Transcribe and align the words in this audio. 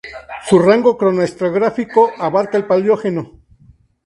Su 0.47 0.57
rango 0.57 0.97
cronoestratigráfico 0.97 2.11
abarcaba 2.17 2.57
el 2.57 2.65
Paleógeno. 2.65 3.33